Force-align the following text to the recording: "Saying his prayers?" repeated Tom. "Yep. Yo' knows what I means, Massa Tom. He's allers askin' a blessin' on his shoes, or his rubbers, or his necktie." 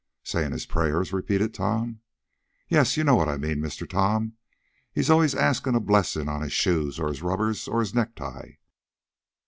"Saying 0.23 0.51
his 0.51 0.65
prayers?" 0.65 1.13
repeated 1.13 1.53
Tom. 1.53 1.99
"Yep. 2.69 2.87
Yo' 2.97 3.03
knows 3.03 3.17
what 3.17 3.29
I 3.29 3.37
means, 3.37 3.61
Massa 3.61 3.85
Tom. 3.85 4.33
He's 4.91 5.11
allers 5.11 5.35
askin' 5.35 5.75
a 5.75 5.79
blessin' 5.79 6.27
on 6.27 6.41
his 6.41 6.53
shoes, 6.53 6.99
or 6.99 7.07
his 7.09 7.21
rubbers, 7.21 7.67
or 7.67 7.81
his 7.81 7.93
necktie." 7.93 8.53